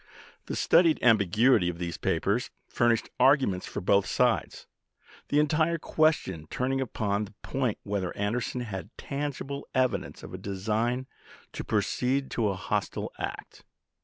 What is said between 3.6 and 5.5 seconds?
for both sides, the